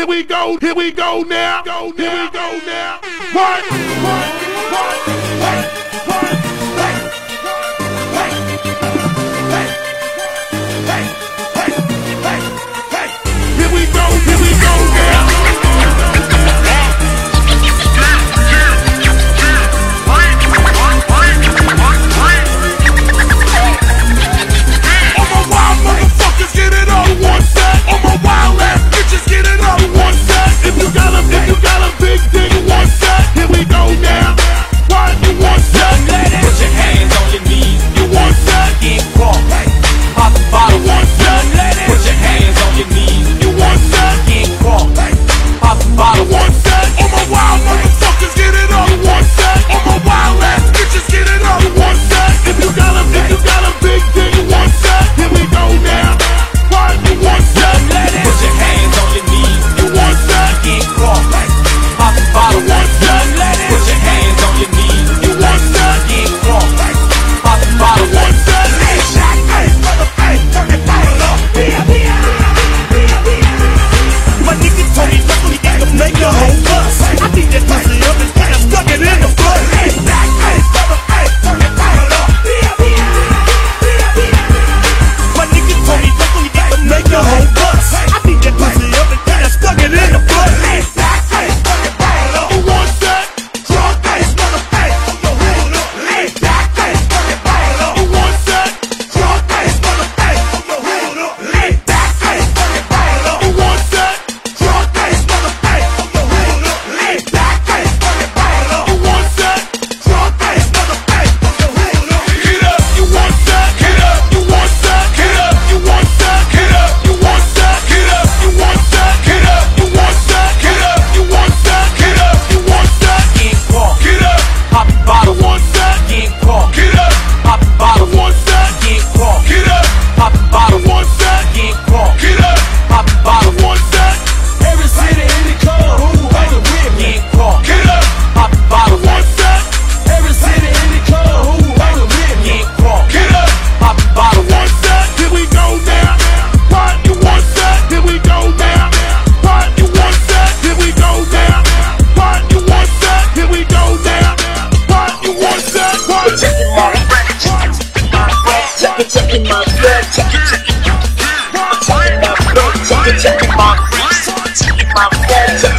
Here 0.00 0.06
we 0.06 0.24
go, 0.24 0.56
here 0.56 0.74
we 0.74 0.92
go 0.92 1.20
now. 1.20 1.62
Go, 1.62 1.92
here 1.92 2.10
we 2.10 2.30
go 2.30 2.58
now. 2.64 3.00
What? 3.34 3.64
What? 3.66 4.32
What? 4.72 4.96
what? 5.40 5.79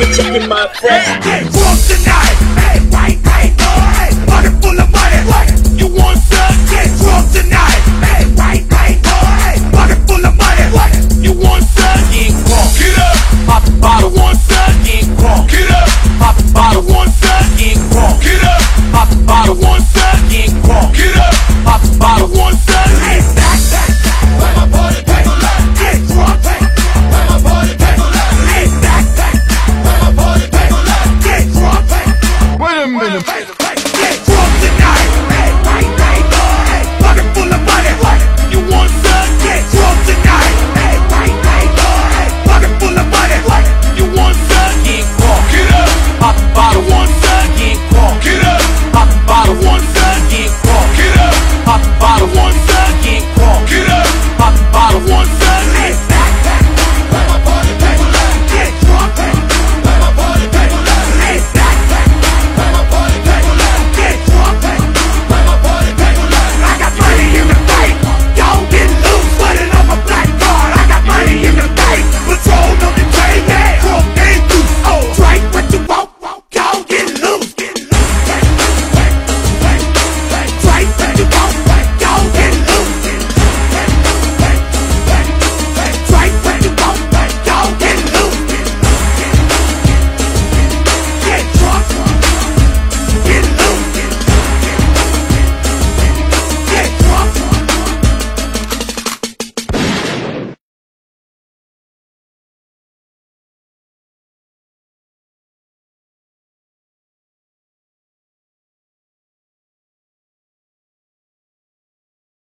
with 0.01 0.17
you 0.17 0.47
my 0.47 0.67
friend. 0.73 1.23
Hey, 1.23 1.43
wolf 1.43 1.87
tonight. 1.87 2.37
Hey, 2.57 2.79
white. 2.89 3.30